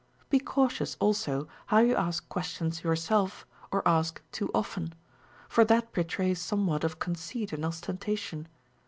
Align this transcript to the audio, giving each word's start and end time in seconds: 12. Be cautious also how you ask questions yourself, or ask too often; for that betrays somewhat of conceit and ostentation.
12. 0.29 0.29
Be 0.31 0.39
cautious 0.39 0.97
also 0.99 1.47
how 1.67 1.77
you 1.77 1.95
ask 1.95 2.27
questions 2.27 2.81
yourself, 2.83 3.45
or 3.69 3.87
ask 3.87 4.19
too 4.31 4.49
often; 4.51 4.95
for 5.47 5.63
that 5.63 5.93
betrays 5.93 6.41
somewhat 6.41 6.83
of 6.83 6.97
conceit 6.97 7.53
and 7.53 7.63
ostentation. 7.63 8.47